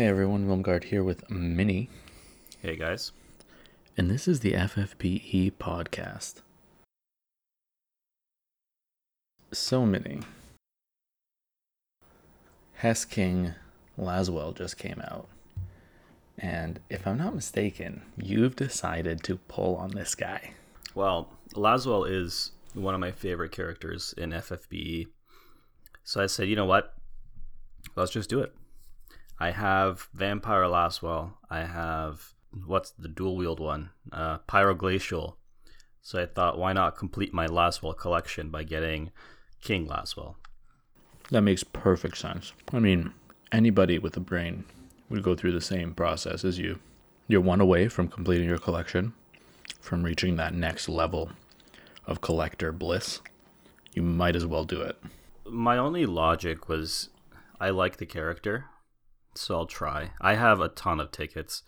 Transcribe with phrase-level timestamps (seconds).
[0.00, 1.90] Hey everyone, Wilmgard here with Mini.
[2.62, 3.12] Hey guys.
[3.98, 6.36] and this is the FFBE podcast.
[9.52, 10.20] So Minnie,
[12.76, 13.52] Hess King
[13.98, 15.28] Lasswell just came out,
[16.38, 20.54] and if I'm not mistaken, you've decided to pull on this guy.
[20.94, 25.08] Well, Lasswell is one of my favorite characters in FFBE.
[26.04, 26.94] So I said, you know what?
[27.96, 28.54] Let's just do it.
[29.40, 31.32] I have Vampire Lasswell.
[31.48, 32.34] I have
[32.66, 33.90] what's the dual wield one?
[34.12, 35.36] Uh, Pyroglacial.
[36.02, 39.10] So I thought, why not complete my Lasswell collection by getting
[39.62, 40.34] King Lasswell?
[41.30, 42.52] That makes perfect sense.
[42.72, 43.12] I mean,
[43.52, 44.64] anybody with a brain
[45.08, 46.78] would go through the same process as you.
[47.28, 49.12] You're one away from completing your collection,
[49.80, 51.30] from reaching that next level
[52.06, 53.20] of collector bliss.
[53.94, 54.96] You might as well do it.
[55.44, 57.10] My only logic was
[57.60, 58.66] I like the character,
[59.34, 60.12] so I'll try.
[60.20, 61.62] I have a ton of tickets.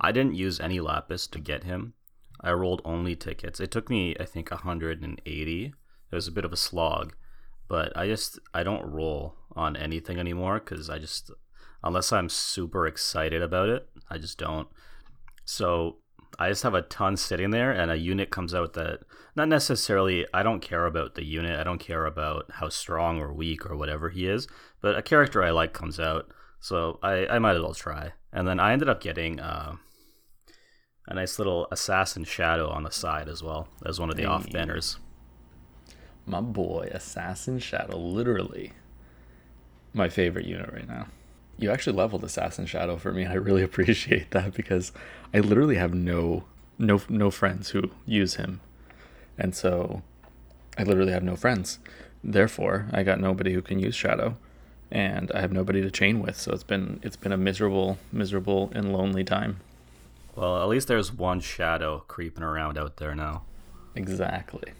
[0.00, 1.94] I didn't use any lapis to get him.
[2.40, 3.60] I rolled only tickets.
[3.60, 5.64] It took me, I think, 180.
[5.64, 7.14] It was a bit of a slog,
[7.68, 11.30] but I just I don't roll on anything anymore because I just
[11.82, 14.68] unless I'm super excited about it, I just don't.
[15.44, 15.98] So
[16.38, 19.00] I just have a ton sitting there, and a unit comes out that
[19.34, 20.26] not necessarily.
[20.34, 21.58] I don't care about the unit.
[21.58, 24.46] I don't care about how strong or weak or whatever he is.
[24.80, 26.30] But a character I like comes out,
[26.66, 28.12] so I I might as well try.
[28.32, 29.76] And then I ended up getting uh,
[31.06, 34.50] a nice little assassin shadow on the side as well as one of the off
[34.50, 34.98] banners.
[36.26, 38.72] My boy, Assassin Shadow, literally
[39.94, 41.06] my favorite unit right now.
[41.56, 44.90] You actually leveled Assassin Shadow for me, and I really appreciate that because
[45.32, 46.46] I literally have no
[46.80, 48.60] no no friends who use him.
[49.38, 50.02] And so
[50.76, 51.78] I literally have no friends.
[52.24, 54.36] Therefore, I got nobody who can use Shadow
[54.90, 58.70] and I have nobody to chain with, so it's been it's been a miserable miserable
[58.74, 59.60] and lonely time.
[60.34, 63.42] Well, at least there's one shadow creeping around out there now.
[63.94, 64.72] Exactly.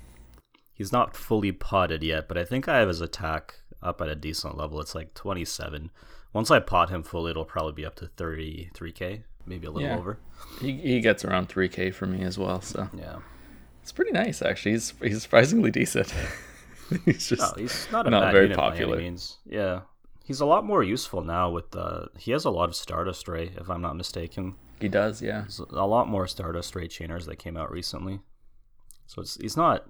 [0.74, 4.14] He's not fully potted yet, but I think I have his attack up at a
[4.14, 4.80] decent level.
[4.80, 5.90] It's like 27.
[6.34, 9.96] Once I pot him fully, it'll probably be up to 33k, maybe a little Yeah.
[9.96, 10.18] over.
[10.60, 13.20] He he gets around 3k for me as well, so Yeah.
[13.82, 14.72] It's pretty nice, actually.
[14.72, 16.12] He's he's surprisingly decent.
[17.06, 18.96] he's just No, he's not a not very unit by any popular.
[18.98, 19.38] means.
[19.46, 19.80] Yeah.
[20.26, 23.52] He's a lot more useful now with uh he has a lot of Stardust Ray,
[23.56, 24.56] if I'm not mistaken.
[24.80, 25.40] he does, yeah.
[25.42, 28.20] There's a lot more Stardust Ray chainers that came out recently.
[29.06, 29.86] So it's he's not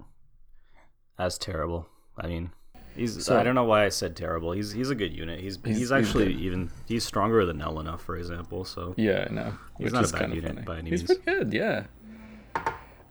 [1.17, 1.87] as terrible.
[2.17, 2.51] I mean,
[2.95, 4.51] he's So- I don't know why I said terrible.
[4.51, 5.39] He's he's a good unit.
[5.39, 6.41] He's he's, He's- he's actually good.
[6.41, 8.63] even he's stronger than Elena, for example.
[8.63, 9.53] So Yeah, I know.
[9.79, 10.61] He's not a bad unit funny.
[10.65, 11.19] by any He's means.
[11.19, 11.85] pretty good, yeah.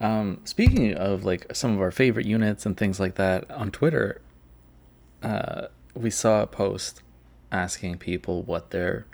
[0.01, 4.21] Um, speaking of like some of our favorite units and things like that on Twitter,
[5.23, 7.03] uh, we saw a post
[7.53, 9.07] asking people what their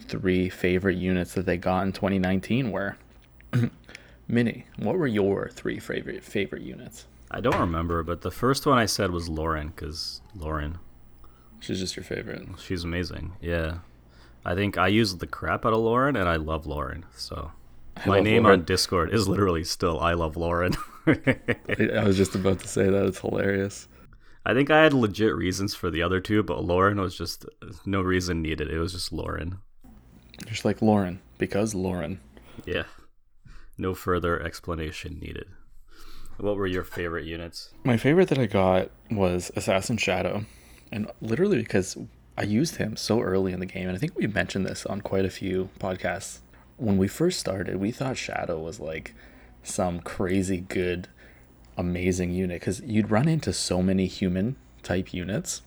[0.00, 2.96] three favorite units that they got in 2019 were.
[4.28, 7.06] Minnie, what were your three favorite favorite units?
[7.30, 10.78] I don't remember, but the first one I said was Lauren because Lauren,
[11.60, 12.46] She's just your favorite.
[12.58, 13.32] she's amazing.
[13.40, 13.78] Yeah,
[14.44, 17.04] I think I use the crap out of Lauren, and I love Lauren.
[17.16, 17.50] So
[17.96, 18.60] I my name Lauren.
[18.60, 20.74] on Discord is literally still I love Lauren.
[21.06, 23.06] I was just about to say that.
[23.06, 23.88] It's hilarious.
[24.48, 27.44] I think I had legit reasons for the other two, but Lauren was just
[27.84, 28.70] no reason needed.
[28.70, 29.58] It was just Lauren.
[30.46, 32.18] Just like Lauren, because Lauren.
[32.64, 32.84] Yeah.
[33.76, 35.48] No further explanation needed.
[36.38, 37.74] What were your favorite units?
[37.84, 40.46] My favorite that I got was Assassin Shadow,
[40.90, 41.98] and literally because
[42.38, 45.02] I used him so early in the game, and I think we mentioned this on
[45.02, 46.38] quite a few podcasts.
[46.78, 49.14] When we first started, we thought Shadow was like
[49.62, 51.08] some crazy good,
[51.78, 55.62] amazing unit because you'd run into so many human type units,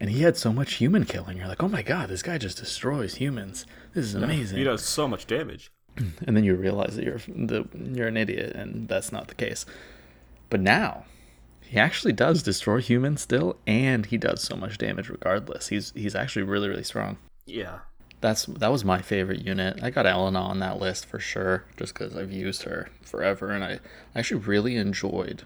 [0.00, 1.38] and he had so much human killing.
[1.38, 3.64] You're like, oh my god, this guy just destroys humans.
[3.94, 4.58] This is amazing.
[4.58, 5.70] He does so much damage.
[5.96, 9.64] and then you realize that you're the, you're an idiot, and that's not the case.
[10.50, 11.04] But now,
[11.60, 15.68] he actually does destroy humans still, and he does so much damage regardless.
[15.68, 17.18] He's he's actually really really strong.
[17.46, 17.80] Yeah.
[18.22, 19.80] That's that was my favorite unit.
[19.82, 23.62] I got Elena on that list for sure, just because I've used her forever, and
[23.64, 23.80] I
[24.14, 25.42] actually really enjoyed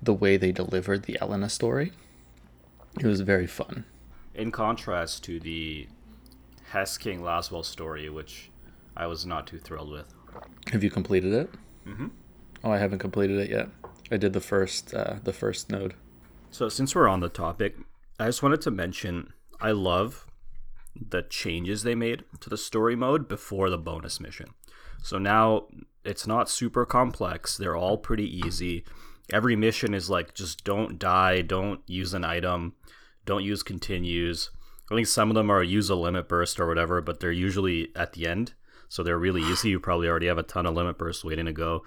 [0.00, 1.92] the way they delivered the Elena story.
[3.00, 3.84] It was very fun.
[4.34, 5.88] In contrast to the
[6.70, 8.50] Hess King Lasswell story, which
[8.96, 10.14] I was not too thrilled with.
[10.70, 11.50] Have you completed it?
[11.86, 12.10] Mhm.
[12.62, 13.68] Oh, I haven't completed it yet.
[14.12, 15.94] I did the first uh, the first node.
[16.52, 17.76] So, since we're on the topic,
[18.20, 20.25] I just wanted to mention I love
[21.08, 24.50] the changes they made to the story mode before the bonus mission.
[25.02, 25.66] So now
[26.04, 28.84] it's not super complex, they're all pretty easy.
[29.32, 32.74] Every mission is like just don't die, don't use an item,
[33.24, 34.50] don't use continues.
[34.90, 37.90] I think some of them are use a limit burst or whatever, but they're usually
[37.96, 38.54] at the end.
[38.88, 39.70] So they're really easy.
[39.70, 41.82] You probably already have a ton of limit bursts waiting to go.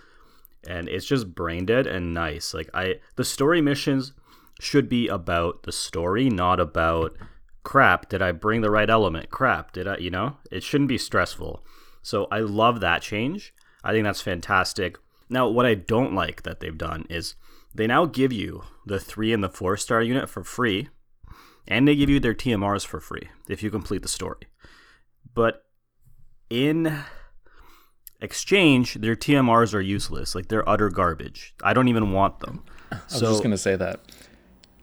[0.68, 2.54] And it's just brain dead and nice.
[2.54, 4.12] Like I the story missions
[4.60, 7.16] should be about the story, not about
[7.64, 9.30] crap, did I bring the right element?
[9.30, 10.38] Crap, did I, you know?
[10.52, 11.64] It shouldn't be stressful.
[12.02, 13.54] So I love that change.
[13.84, 14.98] I think that's fantastic.
[15.30, 17.36] Now, what I don't like that they've done is
[17.74, 20.90] they now give you the three and the four star unit for free,
[21.68, 24.48] and they give you their TMRs for free if you complete the story.
[25.34, 25.64] But
[26.50, 27.04] in
[28.22, 30.34] exchange, their TMRs are useless.
[30.34, 31.54] Like they're utter garbage.
[31.64, 32.64] I don't even want them.
[32.92, 34.00] I was just gonna say that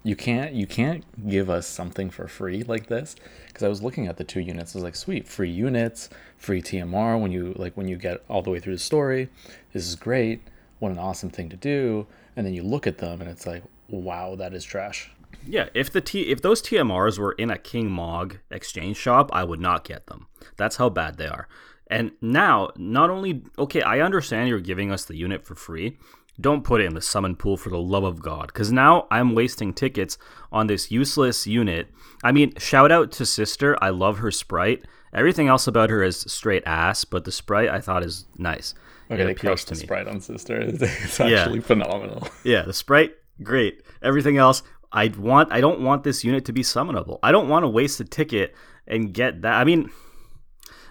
[0.07, 3.17] you can't you can't give us something for free like this
[3.49, 4.75] because I was looking at the two units.
[4.75, 8.41] I was like, sweet, free units, free TMR when you like when you get all
[8.41, 9.29] the way through the story.
[9.73, 10.43] This is great.
[10.79, 12.07] What an awesome thing to do.
[12.37, 15.11] And then you look at them and it's like, wow, that is trash.
[15.45, 19.43] Yeah, if the T if those TMRs were in a King Mog exchange shop, I
[19.43, 20.29] would not get them.
[20.57, 21.49] That's how bad they are.
[21.89, 25.99] And now, not only okay, I understand you're giving us the unit for free.
[26.41, 29.35] Don't put it in the summon pool for the love of God, because now I'm
[29.35, 30.19] wasting tickets
[30.53, 31.89] on this useless unit.
[32.23, 33.77] I mean, shout out to Sister.
[33.83, 34.85] I love her sprite.
[35.15, 38.75] Everything else about her is straight ass, but the sprite I thought is nice.
[39.11, 40.61] Okay, it they crushed the sprite on Sister.
[40.81, 42.29] It's actually phenomenal.
[42.45, 43.83] Yeah, the sprite, great.
[44.03, 44.63] Everything else,
[44.93, 45.53] I want.
[45.53, 47.19] I don't want this unit to be summonable.
[47.23, 48.55] I don't want to waste a ticket
[48.87, 49.55] and get that.
[49.55, 49.91] I mean,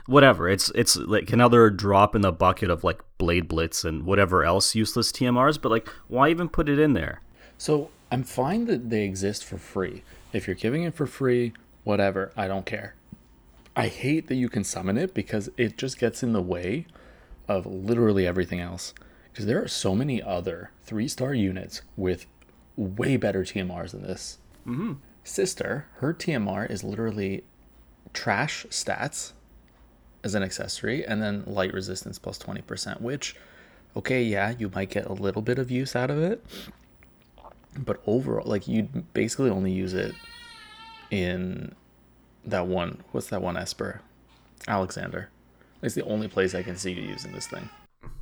[0.06, 0.48] whatever.
[0.50, 4.76] It's it's like another drop in the bucket of like Blade Blitz and whatever else
[4.76, 5.62] useless TMRs.
[5.62, 7.22] But like, why even put it in there?
[7.58, 10.04] So I'm fine that they exist for free.
[10.34, 11.54] If you're giving it for free,
[11.84, 12.96] whatever, I don't care.
[13.76, 16.88] I hate that you can summon it because it just gets in the way
[17.48, 18.94] of literally everything else.
[19.32, 22.26] Because there are so many other three star units with
[22.78, 24.38] way better TMRs than this.
[24.66, 24.94] Mm-hmm.
[25.24, 27.44] Sister, her TMR is literally
[28.14, 29.34] trash stats
[30.26, 33.36] as an accessory and then light resistance plus 20%, which,
[33.96, 36.44] okay, yeah, you might get a little bit of use out of it.
[37.78, 40.16] But overall, like, you'd basically only use it
[41.12, 41.76] in
[42.44, 43.04] that one.
[43.12, 44.02] What's that one Esper?
[44.68, 45.30] Alexander.
[45.84, 47.70] It's the only place I can see you using this thing.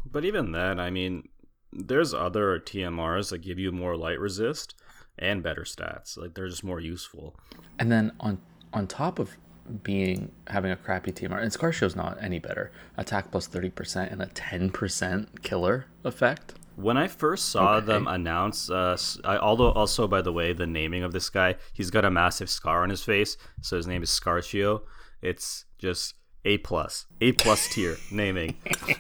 [0.05, 1.29] But even then, I mean,
[1.71, 4.75] there's other TMRs that give you more light resist
[5.17, 6.17] and better stats.
[6.17, 7.35] Like they're just more useful.
[7.79, 8.39] And then on
[8.73, 9.37] on top of
[9.83, 12.71] being having a crappy TMR, and Scarshow's not any better.
[12.97, 16.55] Attack plus thirty percent and a ten percent killer effect.
[16.75, 17.85] When I first saw Okay.
[17.85, 21.91] them announce, uh, I, although also by the way, the naming of this guy, he's
[21.91, 24.81] got a massive scar on his face, so his name is Scarchio.
[25.21, 26.15] It's just
[26.45, 28.55] A plus, A plus tier naming.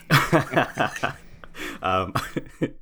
[1.81, 2.13] um,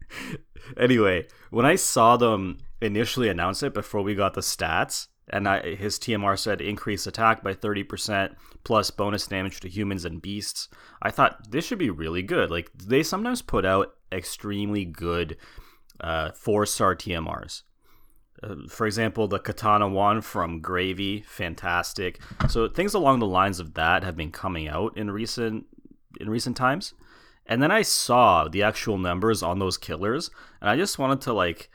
[0.78, 5.76] anyway, when I saw them initially announce it before we got the stats, and I,
[5.76, 10.68] his TMR said increase attack by 30% plus bonus damage to humans and beasts,
[11.02, 12.52] I thought this should be really good.
[12.52, 15.38] Like, they sometimes put out extremely good
[16.00, 17.64] uh, four star TMRs.
[18.44, 22.20] Uh, for example, the Katana one from Gravy, fantastic.
[22.50, 25.66] So things along the lines of that have been coming out in recent
[26.20, 26.94] in recent times.
[27.46, 30.30] And then I saw the actual numbers on those killers,
[30.62, 31.70] and I just wanted to like,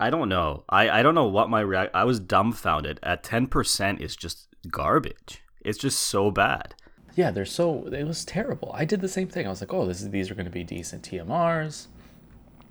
[0.00, 1.94] I don't know, I I don't know what my react.
[1.94, 2.98] I was dumbfounded.
[3.02, 5.42] At ten percent is just garbage.
[5.64, 6.74] It's just so bad.
[7.16, 8.72] Yeah, they're so it was terrible.
[8.74, 9.46] I did the same thing.
[9.46, 11.86] I was like, oh, this is these are going to be decent TMRs,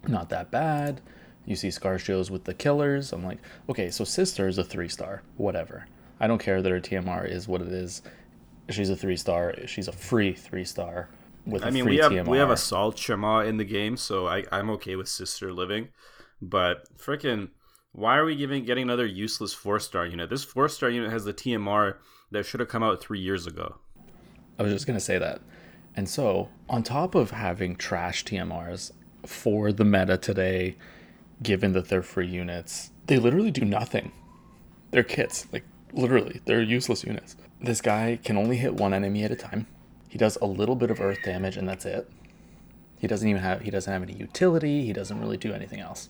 [0.08, 1.02] not that bad.
[1.46, 3.12] You see Scar shows with the killers.
[3.12, 5.88] I'm like, okay, so Sister is a three star, whatever.
[6.20, 8.02] I don't care that her TMR is what it is.
[8.70, 9.56] She's a three star.
[9.66, 11.10] She's a free three star
[11.46, 12.28] with a I mean, we have TMR.
[12.28, 15.90] we have a Salt Shema in the game, so I I'm okay with Sister living,
[16.50, 17.50] but freaking.
[17.92, 20.30] Why are we giving getting another useless four star unit?
[20.30, 21.98] This four star unit has the TMR
[22.32, 23.76] that should have come out three years ago.
[24.58, 25.42] I was just gonna say that.
[25.96, 28.92] And so, on top of having trash TMRs
[29.26, 30.76] for the meta today,
[31.42, 34.12] given that they're free units, they literally do nothing.
[34.92, 37.36] They're kits, like literally, they're useless units.
[37.62, 39.68] This guy can only hit one enemy at a time.
[40.10, 42.10] He does a little bit of earth damage, and that's it.
[43.00, 44.86] He doesn't even have he doesn't have any utility.
[44.86, 46.10] He doesn't really do anything else.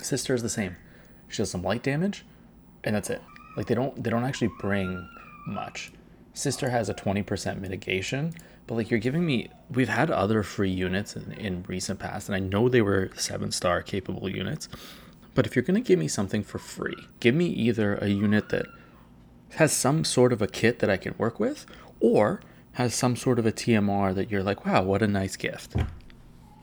[0.00, 0.76] Sister is the same.
[1.28, 2.24] She does some light damage,
[2.84, 3.22] and that's it.
[3.56, 5.08] Like they don't they don't actually bring
[5.46, 5.92] much.
[6.34, 8.32] Sister has a 20% mitigation,
[8.66, 12.36] but like you're giving me we've had other free units in, in recent past, and
[12.36, 14.68] I know they were seven star capable units.
[15.34, 18.66] But if you're gonna give me something for free, give me either a unit that
[19.54, 21.66] has some sort of a kit that I can work with,
[22.00, 22.40] or
[22.72, 25.76] has some sort of a TMR that you're like, wow, what a nice gift.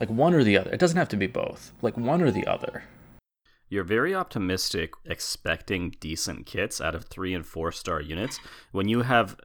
[0.00, 0.70] Like one or the other.
[0.70, 1.72] It doesn't have to be both.
[1.82, 2.84] Like one or the other.
[3.70, 8.40] You're very optimistic expecting decent kits out of three and four star units
[8.72, 9.36] when you have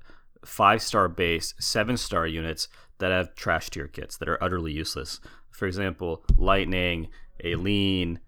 [0.43, 2.67] five star base, seven star units
[2.97, 5.19] that have trash tier kits that are utterly useless.
[5.51, 7.09] For example, Lightning,
[7.45, 8.19] Aileen,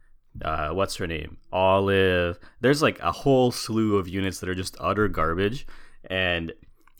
[0.43, 1.37] uh, what's her name?
[1.51, 2.39] Olive.
[2.61, 5.65] There's like a whole slew of units that are just utter garbage.
[6.09, 6.53] And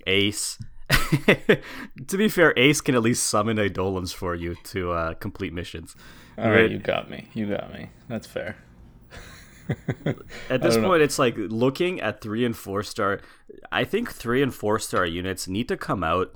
[0.08, 0.58] Ace.
[0.90, 5.96] to be fair, Ace can at least summon Eidolons for you to uh, complete missions.
[6.38, 7.28] All right, you got me.
[7.34, 7.90] You got me.
[8.08, 8.56] That's fair.
[10.50, 10.94] at this point, know.
[10.94, 13.22] it's like looking at three and four star.
[13.72, 16.36] I think three and four star units need to come out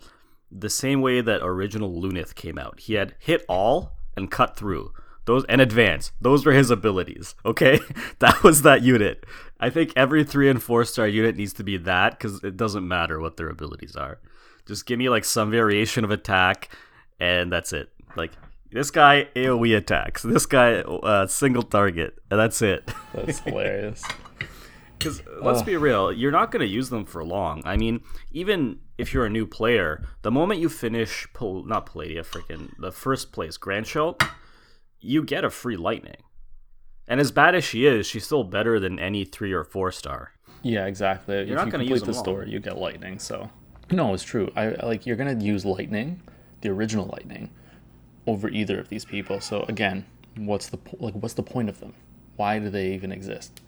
[0.52, 2.82] the same way that original Luneth came out.
[2.82, 4.92] He had hit all and cut through
[5.26, 6.12] those and advance.
[6.20, 7.36] Those were his abilities.
[7.46, 7.80] Okay,
[8.20, 9.26] that was that unit.
[9.60, 12.88] I think every three and four star unit needs to be that because it doesn't
[12.88, 14.20] matter what their abilities are.
[14.66, 16.70] Just give me like some variation of attack,
[17.20, 17.90] and that's it.
[18.16, 18.32] Like
[18.72, 20.24] this guy AOE attacks.
[20.24, 22.90] This guy uh, single target, and that's it.
[23.14, 24.04] That's hilarious.
[24.98, 27.64] Because let's be real, you're not going to use them for long.
[27.66, 28.02] I mean,
[28.32, 32.92] even if you're a new player, the moment you finish, Pal- not Palladia, freaking the
[32.92, 34.22] first place Grandshelt,
[35.00, 36.22] you get a free Lightning.
[37.08, 40.34] And as bad as she is, she's still better than any three or four star.
[40.62, 41.36] Yeah, exactly.
[41.36, 43.18] You're if not you going to use the story, you get Lightning.
[43.18, 43.50] So
[43.90, 44.52] no, it's true.
[44.56, 46.22] I like you're going to use Lightning,
[46.62, 47.50] the original Lightning
[48.28, 49.40] over either of these people.
[49.42, 51.94] So again, what's the like what's the point of them?
[52.36, 53.62] Why do they even exist?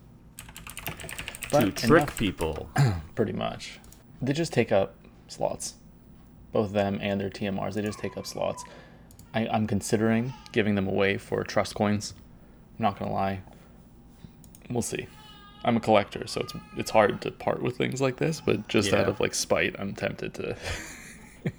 [1.52, 2.70] But to trick enough, people.
[3.16, 3.80] pretty much.
[4.22, 4.96] They just take up
[5.28, 5.76] slots.
[6.52, 8.64] Both them and their TMRs, they just take up slots.
[9.34, 12.14] I, I'm considering giving them away for trust coins.
[12.78, 13.42] I'm not gonna lie.
[14.70, 15.08] We'll see.
[15.66, 18.92] I'm a collector, so it's it's hard to part with things like this, but just
[18.92, 19.02] yeah.
[19.02, 20.58] out of like spite, I'm tempted to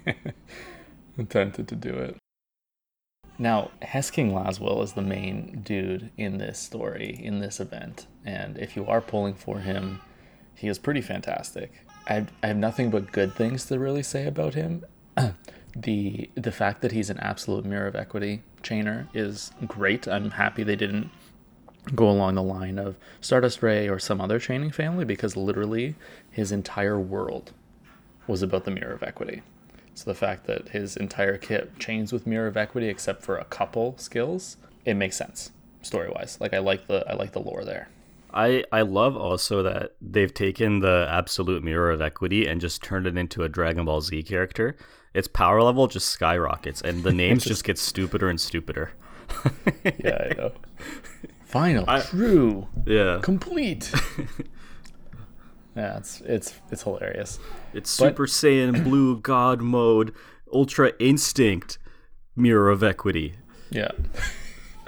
[1.17, 2.17] I'm tempted to do it.
[3.37, 8.57] Now, Hess King Lasswell is the main dude in this story, in this event, and
[8.57, 10.01] if you are pulling for him,
[10.55, 11.85] he is pretty fantastic.
[12.07, 14.85] I I have nothing but good things to really say about him.
[15.75, 20.07] the the fact that he's an absolute mirror of equity chainer is great.
[20.07, 21.11] I'm happy they didn't
[21.93, 25.95] go along the line of Stardust Ray or some other chaining family because literally
[26.31, 27.51] his entire world
[28.27, 29.43] was about the mirror of equity.
[29.95, 33.45] So the fact that his entire kit chains with Mirror of Equity except for a
[33.45, 36.37] couple skills, it makes sense story wise.
[36.41, 37.87] Like I like the I like the lore there.
[38.33, 43.07] I, I love also that they've taken the absolute mirror of equity and just turned
[43.07, 44.75] it into a Dragon Ball Z character.
[45.13, 48.91] Its power level just skyrockets and the names just, just get stupider and stupider.
[50.03, 50.51] yeah, I know.
[51.45, 53.89] Final, I, true, yeah, complete.
[55.75, 57.39] Yeah, it's it's it's hilarious.
[57.73, 60.13] It's but, Super Saiyan Blue God mode,
[60.51, 61.77] Ultra Instinct,
[62.35, 63.35] Mirror of Equity.
[63.71, 63.91] Yeah.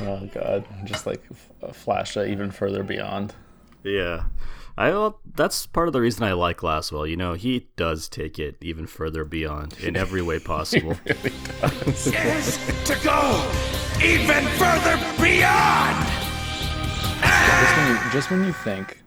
[0.00, 1.24] oh god, just like
[1.72, 3.34] flash that even further beyond.
[3.82, 4.24] Yeah.
[4.76, 7.08] I well, that's part of the reason I like Lasswell.
[7.10, 10.96] You know, he does take it even further beyond in every way possible.
[11.04, 11.32] really
[12.06, 13.50] yes, to go
[14.00, 16.17] even further beyond
[17.48, 19.02] just when, you, just when you think,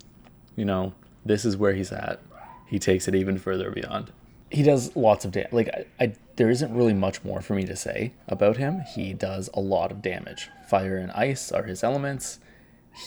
[0.55, 0.93] you know,
[1.25, 2.19] this is where he's at,
[2.65, 4.11] he takes it even further beyond.
[4.49, 5.53] He does lots of damage.
[5.53, 8.81] Like, I, I, there isn't really much more for me to say about him.
[8.81, 10.49] He does a lot of damage.
[10.67, 12.39] Fire and ice are his elements.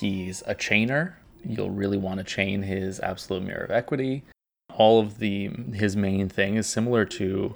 [0.00, 1.14] He's a chainer.
[1.44, 4.22] You'll really want to chain his absolute mirror of equity.
[4.72, 7.54] All of the his main thing is similar to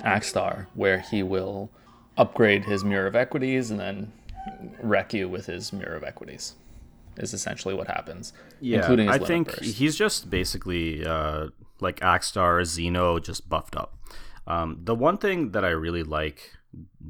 [0.00, 1.70] Axstar, where he will
[2.16, 4.12] upgrade his mirror of equities and then
[4.82, 6.54] wreck you with his mirror of equities
[7.16, 8.32] is essentially what happens.
[8.60, 9.78] Yeah, I think burst.
[9.78, 11.48] he's just basically uh,
[11.80, 13.96] like Axstar Xeno just buffed up.
[14.46, 16.52] Um, the one thing that I really like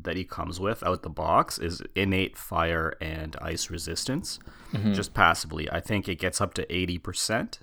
[0.02, 4.38] that he comes with out the box is innate fire and ice resistance,
[4.72, 4.92] mm-hmm.
[4.92, 5.70] just passively.
[5.70, 7.60] I think it gets up to eighty percent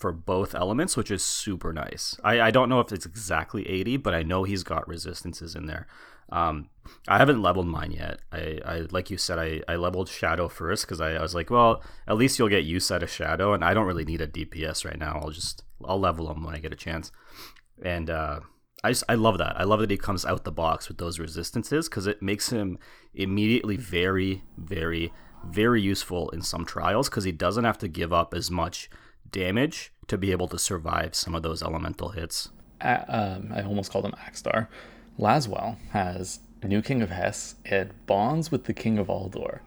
[0.00, 2.18] for both elements, which is super nice.
[2.24, 5.66] I, I don't know if it's exactly 80, but I know he's got resistances in
[5.66, 5.86] there.
[6.32, 6.70] Um,
[7.06, 8.20] I haven't leveled mine yet.
[8.32, 11.50] I, I like you said, I, I leveled Shadow first because I, I was like,
[11.50, 14.26] well, at least you'll get use out of Shadow, and I don't really need a
[14.26, 15.20] DPS right now.
[15.22, 17.12] I'll just I'll level him when I get a chance.
[17.82, 18.40] And uh,
[18.82, 19.60] I just I love that.
[19.60, 22.78] I love that he comes out the box with those resistances because it makes him
[23.12, 25.12] immediately very, very,
[25.44, 28.88] very useful in some trials because he doesn't have to give up as much
[29.32, 32.50] damage to be able to survive some of those elemental hits.
[32.80, 34.68] Uh, um, I almost called him Axstar.
[35.18, 39.60] Lasswell has New King of Hess and bonds with the King of Aldore.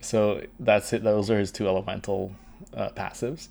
[0.00, 1.02] So that's it.
[1.02, 2.34] Those are his two elemental
[2.74, 3.48] uh, passives.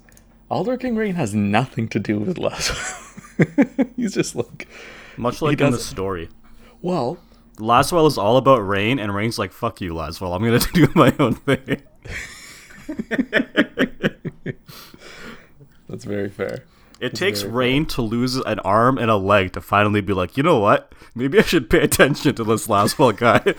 [0.50, 3.90] Aldore King Rain has nothing to do with Lasswell.
[3.96, 4.68] He's just like
[5.18, 6.30] much like in the story.
[6.82, 7.18] Well,
[7.58, 10.36] Lasswell is all about Rain, and Rain's like, "Fuck you, Lasswell.
[10.36, 11.82] I'm gonna do my own thing."
[15.90, 16.64] That's very fair.
[17.00, 20.36] It takes very Rain to lose an arm and a leg to finally be like,
[20.36, 20.94] you know what?
[21.14, 23.54] Maybe I should pay attention to this Lasswell guy.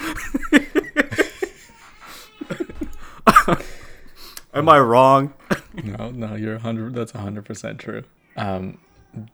[4.55, 5.35] Am I wrong?
[5.85, 6.95] No, no, you're hundred.
[6.95, 8.03] That's hundred percent true.
[8.37, 8.79] Um,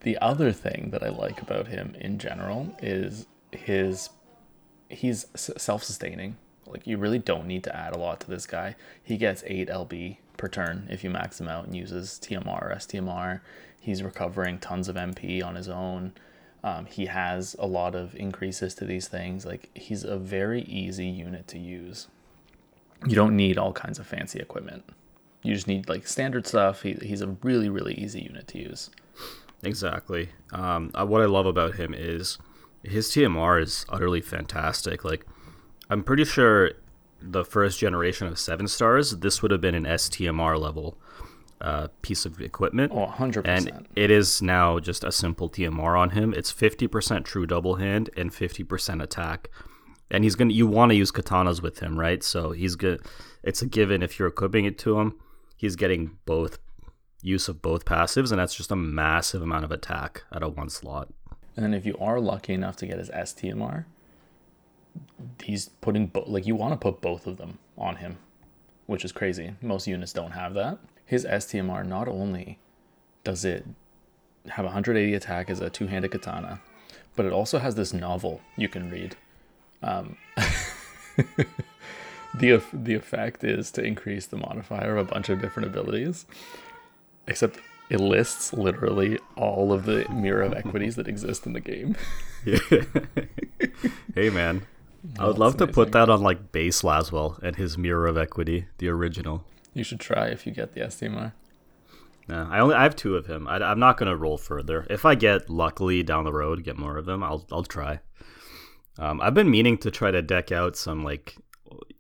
[0.03, 4.11] the other thing that I like about him in general is his
[4.89, 6.37] he's s- self-sustaining.
[6.67, 8.75] Like you really don't need to add a lot to this guy.
[9.03, 12.75] He gets eight LB per turn if you max him out and uses TMR or
[12.75, 13.41] STMR.
[13.81, 16.13] He's recovering tons of MP on his own.
[16.63, 19.45] Um, he has a lot of increases to these things.
[19.45, 22.09] Like he's a very easy unit to use.
[23.07, 24.85] You don't need all kinds of fancy equipment.
[25.43, 26.83] You just need like standard stuff.
[26.83, 28.91] He, he's a really really easy unit to use.
[29.63, 30.31] Exactly.
[30.53, 32.39] Um, uh, what I love about him is
[32.83, 35.05] his TMR is utterly fantastic.
[35.05, 35.27] Like,
[35.89, 36.73] I'm pretty sure
[37.21, 40.99] the first generation of seven stars, this would have been an STMR level
[41.61, 42.93] uh, piece of equipment.
[42.95, 43.43] Oh, 100%.
[43.47, 46.35] And it is now just a simple TMR on him.
[46.35, 49.49] It's 50% true double hand and 50% attack.
[50.11, 50.53] And he's gonna.
[50.53, 52.23] You want to use katanas with him, right?
[52.23, 53.01] So he's good.
[53.43, 55.19] It's a given if you're equipping it to him.
[55.57, 56.59] He's getting both
[57.23, 60.69] use of both passives, and that's just a massive amount of attack at a one
[60.69, 61.09] slot.
[61.57, 63.87] And if you are lucky enough to get his STMR,
[65.43, 68.19] he's putting bo- like you want to put both of them on him,
[68.87, 69.55] which is crazy.
[69.61, 70.79] Most units don't have that.
[71.07, 72.59] His STMR not only
[73.25, 73.67] does it
[74.49, 76.61] have 180 attack as a two-handed katana,
[77.17, 79.17] but it also has this novel you can read.
[79.83, 80.17] Um,
[82.35, 86.27] the the effect is to increase the modifier of a bunch of different abilities,
[87.27, 87.59] except
[87.91, 91.97] it lists literally all of the mirror of equities that exist in the game.
[92.47, 92.59] Yeah.
[94.15, 94.67] hey man,
[95.19, 98.67] I would love to put that on like base Lasswell and his Mirror of Equity,
[98.79, 99.45] the original.
[99.75, 101.33] You should try if you get the STMR.
[102.29, 103.47] No, I only I have two of him.
[103.47, 104.87] I, am not gonna roll further.
[104.89, 108.01] If I get luckily down the road get more of them, I'll I'll try.
[108.99, 111.37] Um, I've been meaning to try to deck out some like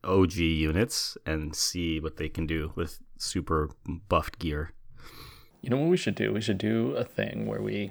[0.02, 3.70] OG units and see what they can do with super
[4.08, 4.70] buffed gear.
[5.60, 6.32] You know what we should do?
[6.32, 7.90] We should do a thing where we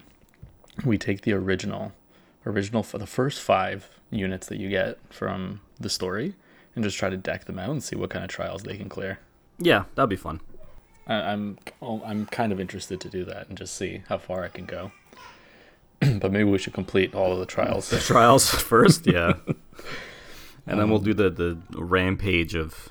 [0.86, 1.91] we take the original
[2.45, 6.36] original for the first five units that you get from the story
[6.75, 8.89] and just try to deck them out and see what kind of trials they can
[8.89, 9.19] clear.
[9.60, 10.41] Yeah, that'd be fun.
[11.08, 14.43] I, I'm oh, I'm kind of interested to do that and just see how far
[14.43, 14.91] I can go.
[16.19, 17.89] but maybe we should complete all of the trials.
[17.89, 19.34] The Trials first, yeah,
[20.67, 22.89] and then we'll do the the rampage of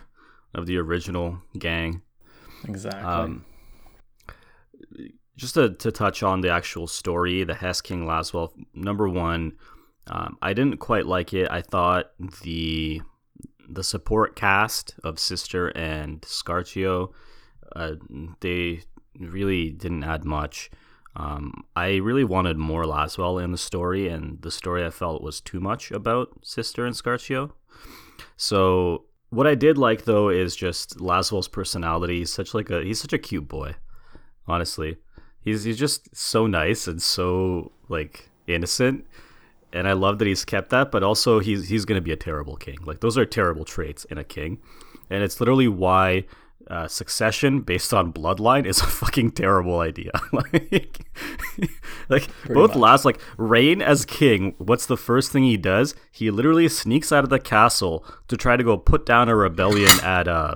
[0.54, 2.02] of the original gang.
[2.68, 3.02] exactly.
[3.02, 3.44] Um,
[5.36, 8.52] just to, to touch on the actual story, the Hess King Lasswell.
[8.74, 9.52] Number one,
[10.06, 11.50] um, I didn't quite like it.
[11.50, 13.02] I thought the
[13.68, 17.12] the support cast of Sister and Scarchio,
[17.74, 17.92] uh,
[18.40, 18.82] they
[19.18, 20.70] really didn't add much.
[21.14, 25.40] Um, I really wanted more Lasswell in the story, and the story I felt was
[25.40, 27.52] too much about Sister and Scarchio.
[28.36, 32.18] So what I did like though is just Laswell's personality.
[32.18, 33.74] He's such like a he's such a cute boy.
[34.46, 34.96] Honestly,
[35.42, 39.06] he's he's just so nice and so like innocent,
[39.72, 40.90] and I love that he's kept that.
[40.90, 42.78] But also he's he's gonna be a terrible king.
[42.84, 44.58] Like those are terrible traits in a king,
[45.10, 46.24] and it's literally why.
[46.70, 50.12] Uh, succession based on bloodline is a fucking terrible idea.
[50.32, 51.04] like,
[52.08, 52.76] like both much.
[52.76, 54.54] last like reign as king.
[54.58, 55.96] What's the first thing he does?
[56.12, 59.90] He literally sneaks out of the castle to try to go put down a rebellion
[60.04, 60.54] at uh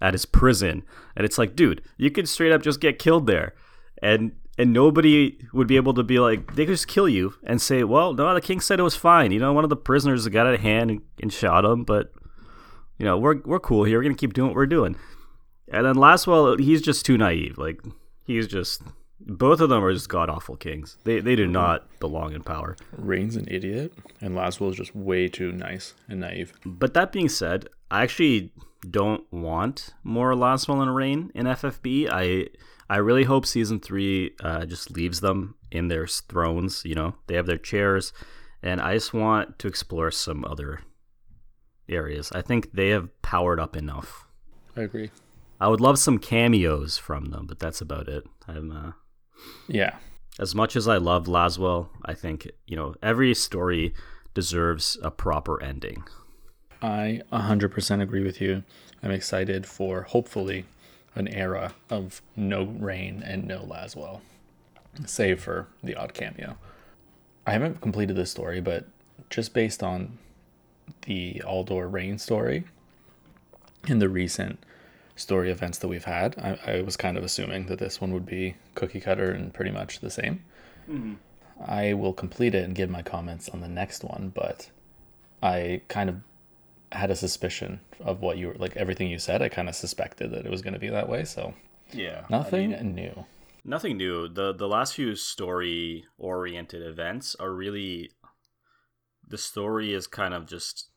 [0.00, 0.84] at his prison,
[1.16, 3.52] and it's like, dude, you could straight up just get killed there,
[4.02, 7.62] and and nobody would be able to be like they could just kill you and
[7.62, 9.30] say, well, no, the king said it was fine.
[9.30, 12.12] You know, one of the prisoners got out of hand and, and shot him, but
[12.98, 13.98] you know, we're we're cool here.
[13.98, 14.96] We're gonna keep doing what we're doing.
[15.70, 17.58] And then Lasswell, he's just too naive.
[17.58, 17.80] Like
[18.24, 18.82] he's just
[19.20, 20.96] both of them are just god awful kings.
[21.04, 22.76] They they do not belong in power.
[22.96, 26.52] Rain's an idiot, and Lasswell is just way too nice and naive.
[26.64, 28.52] But that being said, I actually
[28.88, 32.08] don't want more Lasswell and Rain in FFB.
[32.10, 32.48] I
[32.90, 36.82] I really hope season three uh, just leaves them in their thrones.
[36.84, 38.12] You know, they have their chairs,
[38.62, 40.80] and I just want to explore some other
[41.88, 42.32] areas.
[42.32, 44.26] I think they have powered up enough.
[44.76, 45.10] I agree.
[45.60, 48.24] I would love some cameos from them, but that's about it.
[48.46, 48.92] I'm uh,
[49.66, 49.96] Yeah,
[50.38, 53.92] as much as I love Lasswell, I think you know every story
[54.34, 56.04] deserves a proper ending.
[56.80, 58.62] I 100% agree with you.
[59.02, 60.64] I'm excited for hopefully
[61.18, 64.20] an era of no Rain and no Lasswell,
[65.06, 66.56] save for the odd cameo.
[67.46, 68.86] I haven't completed this story, but
[69.30, 70.18] just based on
[71.02, 72.64] the Aldore Rain story
[73.86, 74.58] in the recent
[75.16, 76.36] story events that we've had.
[76.38, 79.70] I, I was kind of assuming that this one would be cookie cutter and pretty
[79.70, 80.44] much the same.
[80.88, 81.14] Mm-hmm.
[81.66, 84.70] I will complete it and give my comments on the next one, but
[85.42, 86.16] I kind of
[86.92, 89.42] had a suspicion of what you were like everything you said.
[89.42, 91.54] I kind of suspected that it was going to be that way, so
[91.92, 92.24] Yeah.
[92.30, 93.24] nothing new.
[93.64, 94.28] Nothing new.
[94.28, 98.10] The the last few story oriented events are really
[99.26, 100.88] the story is kind of just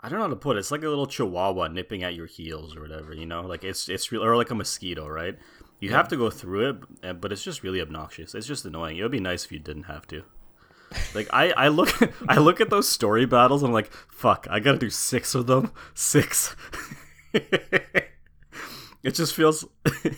[0.00, 0.60] I don't know how to put it.
[0.60, 3.42] It's like a little chihuahua nipping at your heels or whatever, you know?
[3.42, 5.36] Like it's it's real or like a mosquito, right?
[5.80, 8.34] You have to go through it, uh, but it's just really obnoxious.
[8.34, 8.96] It's just annoying.
[8.96, 10.22] It would be nice if you didn't have to.
[11.14, 11.90] Like I, I look
[12.28, 15.46] I look at those story battles and I'm like, fuck, I gotta do six of
[15.46, 15.72] them.
[15.94, 16.54] Six.
[17.32, 20.14] it just feels it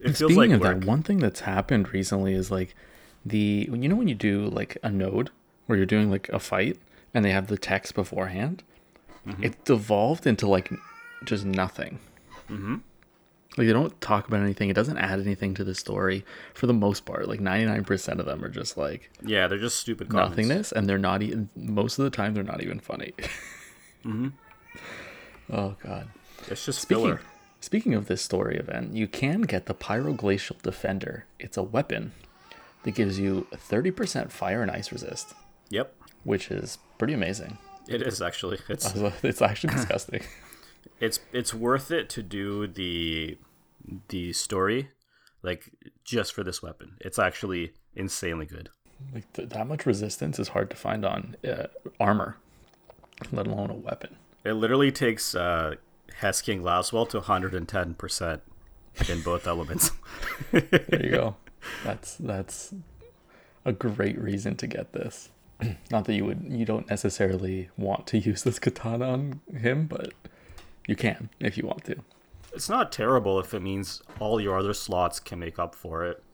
[0.00, 0.80] feels Speaking like of work.
[0.80, 2.74] that, one thing that's happened recently is like
[3.24, 5.30] the you know when you do like a node
[5.66, 6.78] where you're doing like a fight
[7.14, 8.62] and they have the text beforehand,
[9.26, 9.44] Mm-hmm.
[9.44, 10.72] it devolved into like
[11.24, 11.98] just nothing.
[12.48, 12.76] Mm-hmm.
[13.58, 14.70] Like they don't talk about anything.
[14.70, 17.28] It doesn't add anything to the story for the most part.
[17.28, 20.30] Like ninety nine percent of them are just like Yeah, they're just stupid comments.
[20.30, 23.12] nothingness, and they're not even most of the time they're not even funny.
[24.04, 24.28] mm-hmm.
[25.50, 26.08] Oh god.
[26.48, 27.20] It's just Speaking, filler.
[27.60, 31.24] speaking of this story event, you can get the Pyroglacial Defender.
[31.38, 32.12] It's a weapon
[32.84, 35.34] that gives you 30% fire and ice resist,
[35.70, 35.92] Yep,
[36.22, 37.58] which is pretty amazing.
[37.88, 38.58] it is actually.
[38.68, 40.22] It's It's actually disgusting.
[41.00, 43.36] it's it's worth it to do the
[44.08, 44.90] the story,
[45.42, 45.70] like
[46.04, 46.96] just for this weapon.
[47.00, 48.70] It's actually insanely good.
[49.14, 51.66] Like th- that much resistance is hard to find on uh,
[52.00, 52.36] armor,
[53.32, 54.16] let alone a weapon.
[54.44, 55.76] It literally takes uh,
[56.16, 58.42] Hess King Lasswell to 110 percent
[59.08, 59.92] in both elements.
[60.50, 61.36] There you go.
[61.84, 62.72] That's that's
[63.64, 65.30] a great reason to get this.
[65.90, 70.12] Not that you would you don't necessarily want to use this katana on him, but
[70.86, 71.96] you can if you want to.
[72.58, 76.24] It's not terrible if it means all your other slots can make up for it.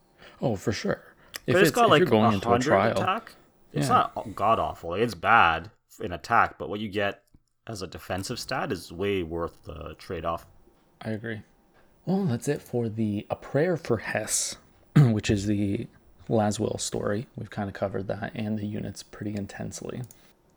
[0.41, 1.03] Oh, for sure.
[1.47, 3.35] If But it's got if like you're going into a trial, attack.
[3.75, 4.93] It's not god awful.
[4.93, 7.25] Like, it's bad in attack, but what you get
[7.67, 10.47] as a defensive stat is way worth the trade off.
[11.03, 11.43] I agree.
[12.07, 14.57] Well, that's it for the A Prayer for Hess,
[14.97, 15.89] which is the
[16.31, 17.27] Lasswell story.
[17.37, 20.01] We've kind of covered that and the units pretty intensely.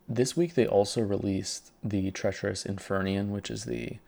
[0.08, 3.98] This week they also released the Treacherous Infernian, which is the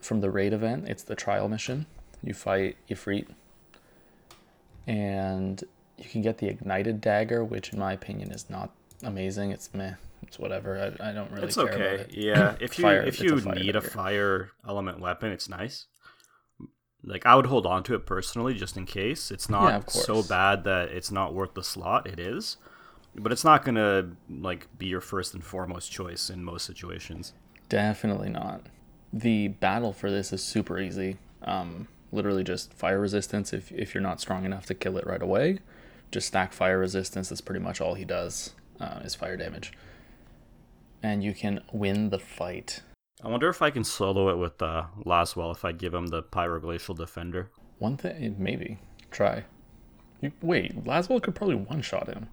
[0.00, 0.88] from the raid event.
[0.88, 1.86] It's the trial mission.
[2.22, 3.26] You fight Ifrit,
[4.86, 5.62] and
[5.98, 8.70] you can get the Ignited Dagger, which in my opinion is not
[9.02, 9.50] amazing.
[9.50, 9.94] It's meh.
[10.22, 10.94] It's whatever.
[11.00, 11.94] I, I don't really It's care okay.
[11.94, 12.14] about it.
[12.14, 15.86] Yeah, if you Fire- if a you fire need a fire element weapon, it's nice.
[17.04, 19.30] Like I would hold on to it personally just in case.
[19.30, 22.06] It's not of so bad that it's not worth the slot.
[22.08, 22.56] It is,
[23.14, 27.32] but it's not gonna like be your first and foremost choice in most situations.
[27.68, 28.62] Definitely not.
[29.20, 31.16] The battle for this is super easy.
[31.42, 33.52] Um, literally just fire resistance.
[33.52, 35.60] If if you're not strong enough to kill it right away,
[36.10, 37.28] just stack fire resistance.
[37.30, 38.52] That's pretty much all he does.
[38.78, 39.72] Uh, is fire damage,
[41.02, 42.82] and you can win the fight.
[43.24, 46.22] I wonder if I can solo it with uh, Lasswell if I give him the
[46.22, 47.48] Pyroglacial Defender.
[47.78, 48.78] One thing, maybe
[49.10, 49.44] try.
[50.20, 52.28] You, wait, Lasswell could probably one shot him.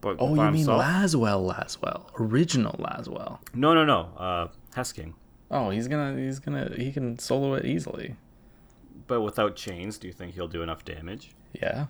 [0.00, 0.66] But Oh, you mean?
[0.66, 1.54] Lasswell?
[1.54, 3.38] Lasswell, original Lasswell.
[3.54, 4.00] No, no, no.
[4.16, 5.14] Uh, Hesking.
[5.50, 8.16] Oh, he's gonna, he's gonna, he can solo it easily.
[9.06, 11.30] But without chains, do you think he'll do enough damage?
[11.52, 11.86] Yeah.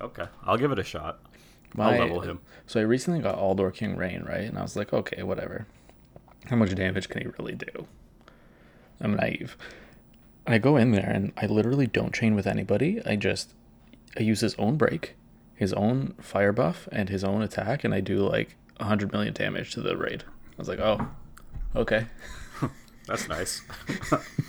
[0.00, 1.20] Okay, I'll give it a shot.
[1.74, 2.40] My- I'll level him.
[2.66, 4.42] So I recently got Aldore King Rain, right?
[4.44, 5.66] And I was like, okay, whatever.
[6.46, 7.86] How much damage can he really do?
[9.00, 9.56] I'm naive.
[10.46, 13.00] I go in there and I literally don't chain with anybody.
[13.04, 13.52] I just
[14.16, 15.14] I use his own break,
[15.54, 19.72] his own fire buff, and his own attack, and I do like 100 million damage
[19.72, 20.24] to the raid.
[20.26, 21.08] I was like, oh,
[21.74, 22.06] okay.
[23.06, 23.62] That's nice.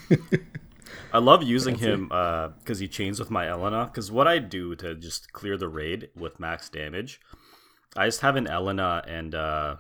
[1.13, 3.85] I love using him because he chains with my Elena.
[3.85, 7.19] Because what I do to just clear the raid with max damage,
[7.95, 9.75] I just have an Elena and uh,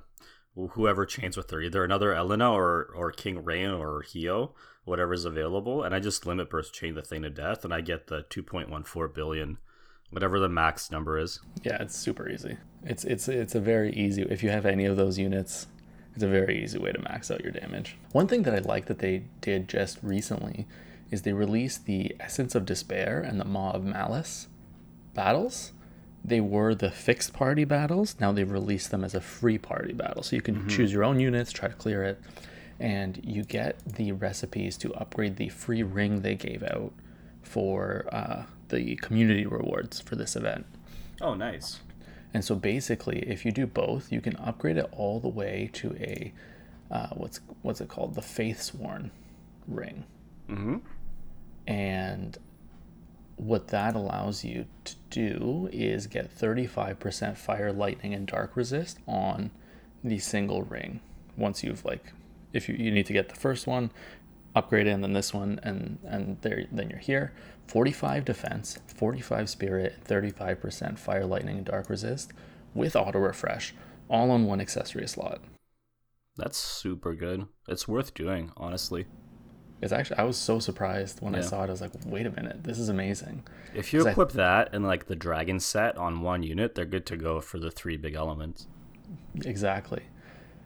[0.71, 5.83] whoever chains with her, either another Elena or or King Rain or Hio, whatever's available,
[5.83, 9.13] and I just limit burst chain the thing to death, and I get the 2.14
[9.13, 9.57] billion,
[10.09, 11.39] whatever the max number is.
[11.63, 12.57] Yeah, it's super easy.
[12.83, 14.23] It's it's it's a very easy.
[14.23, 15.67] If you have any of those units,
[16.17, 17.95] it's a very easy way to max out your damage.
[18.11, 20.65] One thing that I like that they did just recently
[21.11, 24.47] is they released the Essence of Despair and the Maw of Malice
[25.13, 25.73] battles.
[26.25, 28.15] They were the fixed party battles.
[28.19, 30.23] Now they've released them as a free party battle.
[30.23, 32.19] So you can choose your own units, try to clear it,
[32.79, 36.93] and you get the recipes to upgrade the free ring they gave out
[37.43, 40.65] for uh, the community rewards for this event.
[41.21, 41.79] Oh, nice.
[42.33, 45.95] And so basically, if you do both, you can upgrade it all the way to
[45.99, 46.33] a
[46.89, 49.11] uh, what's what's it called, the Faith Sworn
[49.67, 50.05] ring.
[50.49, 50.77] Mm-hmm.
[51.67, 52.37] And
[53.35, 59.51] what that allows you to do is get 35% fire, lightning, and dark resist on
[60.03, 61.01] the single ring.
[61.35, 62.13] Once you've like,
[62.53, 63.91] if you, you need to get the first one,
[64.55, 67.33] upgrade it, and then this one, and and there then you're here.
[67.67, 72.31] 45 defense, 45 spirit, 35% fire, lightning, and dark resist
[72.73, 73.73] with auto refresh,
[74.09, 75.41] all on one accessory slot.
[76.37, 77.47] That's super good.
[77.67, 79.05] It's worth doing, honestly.
[79.81, 81.67] It's actually I was so surprised when I saw it.
[81.67, 83.43] I was like, wait a minute, this is amazing.
[83.75, 87.17] If you equip that and like the dragon set on one unit, they're good to
[87.17, 88.67] go for the three big elements.
[89.45, 90.03] Exactly.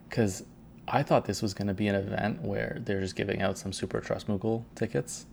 [0.08, 0.44] Because
[0.88, 3.72] I thought this was going to be an event where they're just giving out some
[3.72, 5.26] Super Trust Moogle tickets.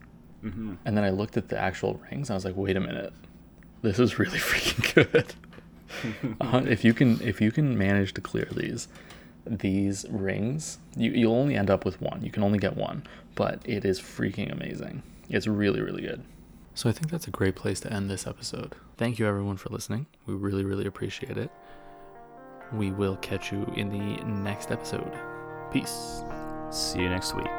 [0.44, 0.76] Mm-hmm.
[0.86, 2.30] And then I looked at the actual rings.
[2.30, 3.14] And I was like, wait a minute.
[3.82, 5.34] This is really freaking good.
[6.42, 8.88] uh, if you can if you can manage to clear these
[9.46, 12.24] these rings, you, you'll only end up with one.
[12.24, 13.04] You can only get one,
[13.36, 15.02] but it is freaking amazing.
[15.30, 16.24] It's really, really good.
[16.76, 18.76] So I think that's a great place to end this episode.
[18.98, 20.06] Thank you everyone for listening.
[20.26, 21.52] We really, really appreciate it.
[22.72, 25.12] We will catch you in the next episode.
[25.72, 26.24] Peace.
[26.72, 27.50] See you next week.